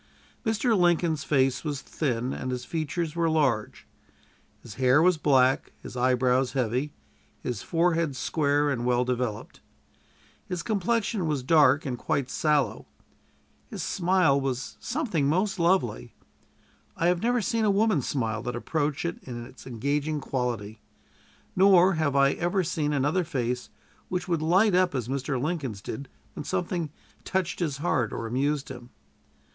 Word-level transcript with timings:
Mr. 0.43 0.75
Lincoln's 0.75 1.23
face 1.23 1.63
was 1.63 1.83
thin, 1.83 2.33
and 2.33 2.49
his 2.49 2.65
features 2.65 3.15
were 3.15 3.29
large. 3.29 3.85
His 4.63 4.73
hair 4.81 4.99
was 4.99 5.19
black, 5.19 5.73
his 5.83 5.95
eyebrows 5.95 6.53
heavy, 6.53 6.91
his 7.43 7.61
forehead 7.61 8.15
square 8.15 8.71
and 8.71 8.83
well 8.83 9.05
developed. 9.05 9.61
His 10.47 10.63
complexion 10.63 11.27
was 11.27 11.43
dark 11.43 11.85
and 11.85 11.99
quite 11.99 12.31
sallow. 12.31 12.87
His 13.69 13.83
smile 13.83 14.41
was 14.41 14.75
something 14.79 15.27
most 15.29 15.59
lovely. 15.59 16.15
I 16.97 17.05
have 17.05 17.21
never 17.21 17.39
seen 17.39 17.63
a 17.63 17.69
woman's 17.69 18.07
smile 18.07 18.41
that 18.41 18.55
approached 18.55 19.05
it 19.05 19.19
in 19.21 19.45
its 19.45 19.67
engaging 19.67 20.19
quality; 20.19 20.81
nor 21.55 21.93
have 21.93 22.15
I 22.15 22.31
ever 22.31 22.63
seen 22.63 22.91
another 22.91 23.23
face 23.23 23.69
which 24.09 24.27
would 24.27 24.41
light 24.41 24.73
up 24.73 24.95
as 24.95 25.07
Mr. 25.07 25.39
Lincoln's 25.39 25.79
did 25.79 26.09
when 26.33 26.43
something 26.43 26.89
touched 27.23 27.59
his 27.59 27.77
heart 27.77 28.11
or 28.11 28.25
amused 28.25 28.69
him. 28.69 28.89